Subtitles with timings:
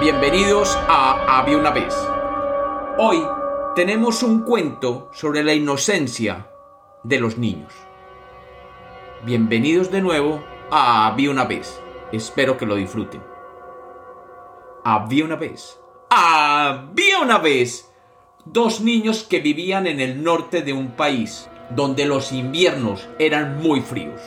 [0.00, 1.94] Bienvenidos a Había una vez.
[2.96, 3.22] Hoy
[3.76, 6.46] tenemos un cuento sobre la inocencia
[7.02, 7.70] de los niños.
[9.26, 11.78] Bienvenidos de nuevo a Había una vez.
[12.12, 13.22] Espero que lo disfruten.
[14.84, 15.78] Había una vez.
[16.08, 17.92] Había una vez
[18.46, 23.82] dos niños que vivían en el norte de un país donde los inviernos eran muy
[23.82, 24.22] fríos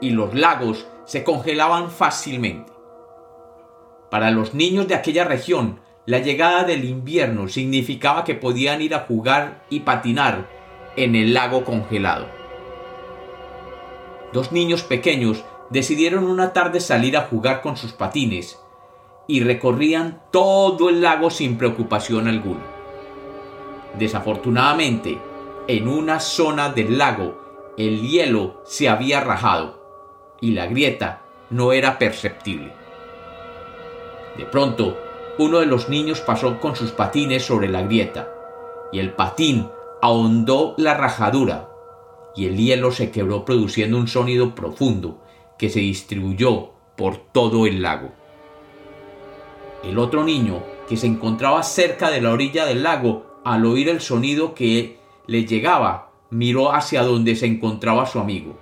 [0.00, 2.75] y los lagos se congelaban fácilmente.
[4.16, 9.00] Para los niños de aquella región, la llegada del invierno significaba que podían ir a
[9.00, 10.48] jugar y patinar
[10.96, 12.26] en el lago congelado.
[14.32, 18.58] Dos niños pequeños decidieron una tarde salir a jugar con sus patines
[19.28, 22.64] y recorrían todo el lago sin preocupación alguna.
[23.98, 25.18] Desafortunadamente,
[25.68, 31.20] en una zona del lago el hielo se había rajado y la grieta
[31.50, 32.85] no era perceptible.
[34.36, 34.96] De pronto,
[35.38, 38.32] uno de los niños pasó con sus patines sobre la grieta
[38.92, 39.68] y el patín
[40.02, 41.68] ahondó la rajadura
[42.34, 45.22] y el hielo se quebró produciendo un sonido profundo
[45.58, 48.10] que se distribuyó por todo el lago.
[49.82, 54.00] El otro niño, que se encontraba cerca de la orilla del lago, al oír el
[54.00, 58.58] sonido que le llegaba, miró hacia donde se encontraba su amigo,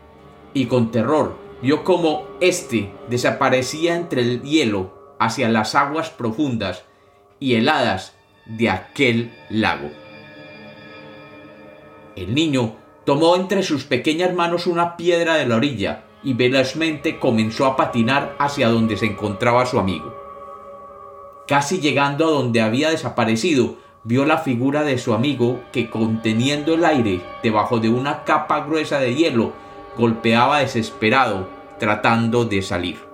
[0.53, 6.85] y con terror vio cómo éste desaparecía entre el hielo hacia las aguas profundas
[7.41, 8.15] y heladas
[8.47, 9.91] de aquel lago.
[12.17, 17.67] El niño tomó entre sus pequeñas manos una piedra de la orilla y velozmente comenzó
[17.67, 20.15] a patinar hacia donde se encontraba su amigo.
[21.47, 26.85] Casi llegando a donde había desaparecido, vio la figura de su amigo que conteniendo el
[26.85, 29.53] aire debajo de una capa gruesa de hielo,
[29.97, 33.14] golpeaba desesperado, tratando de salir.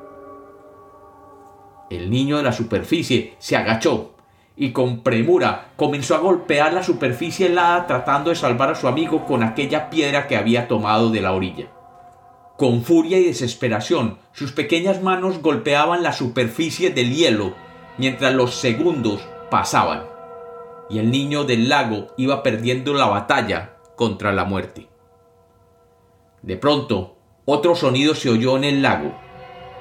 [1.90, 4.14] El niño de la superficie se agachó
[4.56, 9.26] y con premura comenzó a golpear la superficie helada tratando de salvar a su amigo
[9.26, 11.66] con aquella piedra que había tomado de la orilla.
[12.56, 17.54] Con furia y desesperación, sus pequeñas manos golpeaban la superficie del hielo
[17.98, 19.20] mientras los segundos
[19.50, 20.04] pasaban
[20.90, 24.88] y el niño del lago iba perdiendo la batalla contra la muerte.
[26.42, 29.14] De pronto, otro sonido se oyó en el lago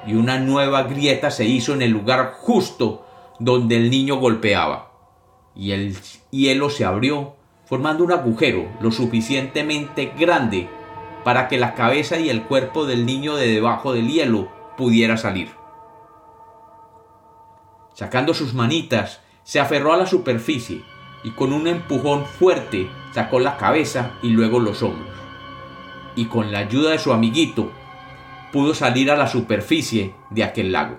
[0.06, 3.06] y una nueva grieta se hizo en el lugar justo
[3.38, 4.90] donde el niño golpeaba
[5.54, 5.96] y el
[6.30, 7.34] hielo se abrió
[7.66, 10.68] formando un agujero lo suficientemente grande
[11.24, 15.50] para que la cabeza y el cuerpo del niño de debajo del hielo pudiera salir.
[17.94, 20.82] Sacando sus manitas, se aferró a la superficie
[21.22, 25.14] y con un empujón fuerte sacó la cabeza y luego los hombros.
[26.16, 27.70] Y con la ayuda de su amiguito
[28.52, 30.98] pudo salir a la superficie de aquel lago.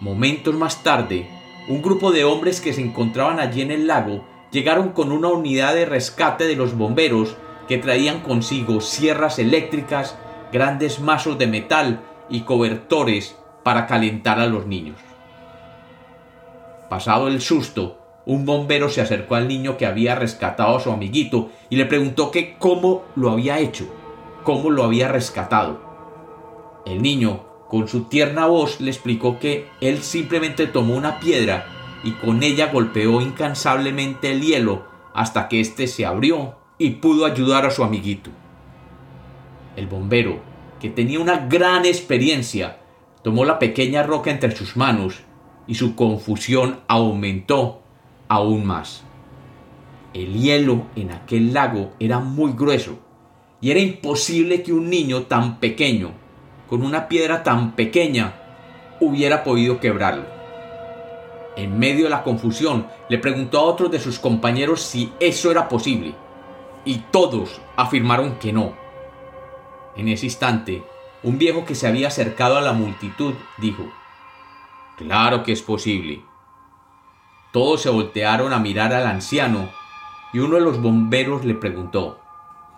[0.00, 1.28] Momentos más tarde,
[1.68, 5.74] un grupo de hombres que se encontraban allí en el lago llegaron con una unidad
[5.74, 7.36] de rescate de los bomberos
[7.68, 10.18] que traían consigo sierras eléctricas,
[10.52, 14.98] grandes mazos de metal y cobertores para calentar a los niños.
[16.88, 21.50] Pasado el susto, un bombero se acercó al niño que había rescatado a su amiguito
[21.68, 23.88] y le preguntó que cómo lo había hecho,
[24.42, 25.80] cómo lo había rescatado.
[26.86, 31.66] El niño, con su tierna voz, le explicó que él simplemente tomó una piedra
[32.02, 34.84] y con ella golpeó incansablemente el hielo
[35.14, 38.30] hasta que éste se abrió y pudo ayudar a su amiguito.
[39.76, 40.40] El bombero,
[40.80, 42.80] que tenía una gran experiencia,
[43.22, 45.20] tomó la pequeña roca entre sus manos
[45.66, 47.82] y su confusión aumentó
[48.28, 49.04] aún más.
[50.14, 52.98] El hielo en aquel lago era muy grueso
[53.60, 56.12] y era imposible que un niño tan pequeño,
[56.68, 58.34] con una piedra tan pequeña,
[59.00, 60.24] hubiera podido quebrarlo.
[61.56, 65.68] En medio de la confusión, le preguntó a otros de sus compañeros si eso era
[65.68, 66.14] posible
[66.84, 68.74] y todos afirmaron que no.
[69.96, 70.82] En ese instante,
[71.22, 73.84] un viejo que se había acercado a la multitud dijo,
[74.96, 76.22] Claro que es posible.
[77.52, 79.70] Todos se voltearon a mirar al anciano
[80.32, 82.20] y uno de los bomberos le preguntó,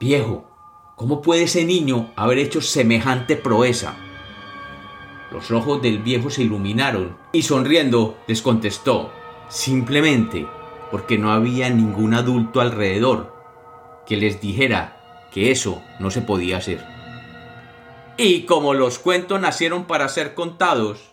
[0.00, 0.44] Viejo,
[0.96, 3.96] ¿cómo puede ese niño haber hecho semejante proeza?
[5.30, 9.12] Los ojos del viejo se iluminaron y sonriendo les contestó,
[9.48, 10.46] simplemente
[10.90, 13.34] porque no había ningún adulto alrededor
[14.06, 16.84] que les dijera que eso no se podía hacer.
[18.18, 21.12] Y como los cuentos nacieron para ser contados,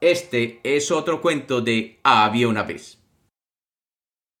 [0.00, 2.99] este es otro cuento de Había una vez.